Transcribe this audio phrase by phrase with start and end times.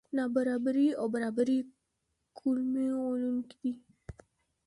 [0.17, 1.59] نابرابري او برابري
[2.39, 3.73] کلمې غولوونکې دي.